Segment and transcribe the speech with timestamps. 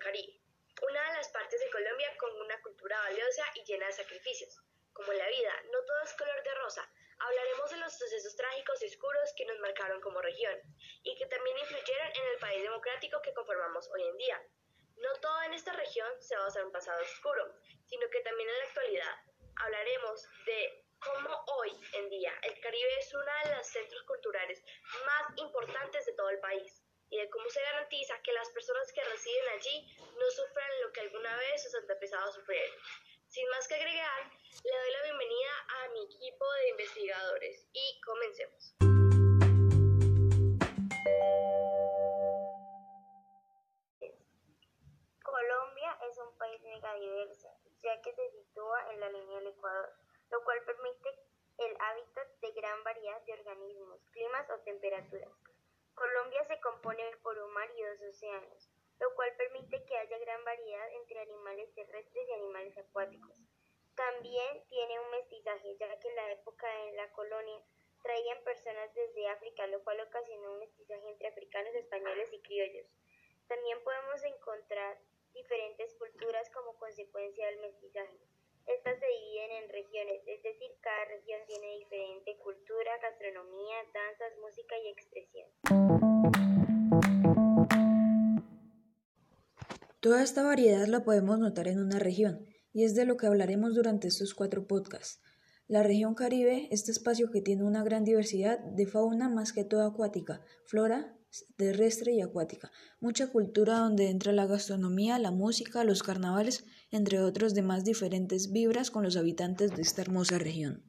[0.00, 0.40] Caribe,
[0.82, 4.58] una de las partes de Colombia con una cultura valiosa y llena de sacrificios.
[4.92, 6.90] Como la vida, no todo es color de rosa.
[7.18, 10.58] Hablaremos de los sucesos trágicos y oscuros que nos marcaron como región
[11.02, 14.42] y que también influyeron en el país democrático que conformamos hoy en día.
[14.96, 17.54] No todo en esta región se basa en un pasado oscuro,
[17.84, 19.14] sino que también en la actualidad.
[19.56, 24.62] Hablaremos de cómo hoy en día el Caribe es uno de los centros culturales
[25.04, 26.79] más importantes de todo el país
[27.10, 31.00] y de cómo se garantiza que las personas que residen allí no sufran lo que
[31.00, 32.76] alguna vez sus antepasados sufrieron.
[33.26, 34.30] Sin más que agregar,
[34.64, 38.74] le doy la bienvenida a mi equipo de investigadores y comencemos.
[45.22, 47.48] Colombia es un país megadiverso,
[47.82, 49.92] ya que se sitúa en la línea del Ecuador,
[50.30, 51.08] lo cual permite
[51.58, 55.49] el hábitat de gran variedad de organismos, climas o temperaturas.
[56.00, 60.42] Colombia se compone por un mar y dos océanos, lo cual permite que haya gran
[60.46, 63.36] variedad entre animales terrestres y animales acuáticos.
[63.96, 67.60] También tiene un mestizaje, ya que en la época de la colonia
[68.02, 72.86] traían personas desde África, lo cual ocasionó un mestizaje entre africanos, españoles y criollos.
[73.46, 74.98] También podemos encontrar
[75.34, 78.16] diferentes culturas como consecuencia del mestizaje.
[78.66, 84.74] Estas se dividen en regiones, es decir, cada región tiene diferente cultura, gastronomía, danzas, música
[84.78, 85.48] y expresión.
[90.00, 93.74] Toda esta variedad la podemos notar en una región, y es de lo que hablaremos
[93.74, 95.22] durante estos cuatro podcasts.
[95.68, 99.86] La región Caribe, este espacio que tiene una gran diversidad de fauna más que todo
[99.86, 101.16] acuática, flora
[101.56, 107.54] terrestre y acuática, mucha cultura donde entra la gastronomía, la música, los carnavales, entre otros
[107.54, 110.82] demás diferentes vibras con los habitantes de esta hermosa región.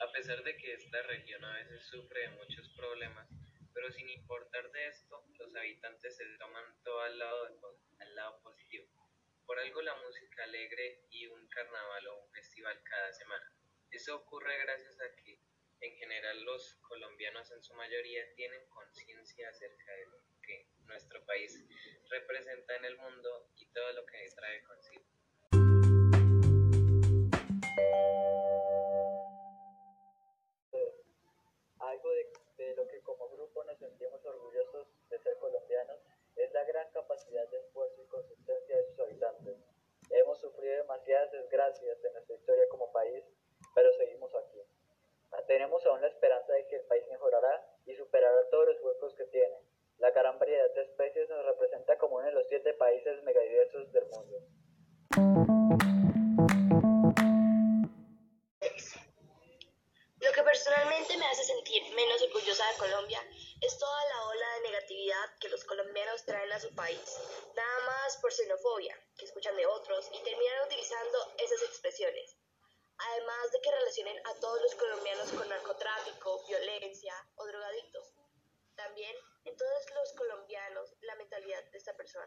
[0.00, 3.28] A pesar de que esta región a veces sufre de muchos problemas,
[3.72, 7.46] pero sin importar de esto, los habitantes se toman todo al lado,
[7.98, 8.86] al lado positivo.
[9.46, 13.46] Por algo la música alegre y un carnaval o un festival cada semana.
[13.90, 15.40] Eso ocurre gracias a que
[15.80, 21.64] en general los colombianos en su mayoría tienen conciencia acerca de lo que nuestro país
[22.08, 25.04] representa en el mundo y todo lo que trae consigo.
[52.78, 54.36] Países megadiversos del mundo.
[60.20, 63.20] Lo que personalmente me hace sentir menos orgullosa de Colombia
[63.60, 67.18] es toda la ola de negatividad que los colombianos traen a su país,
[67.56, 72.36] nada más por xenofobia, que escuchan de otros y terminan utilizando esas expresiones
[73.00, 77.14] además de que relacionen a todos los colombianos con narcotráfico, violencia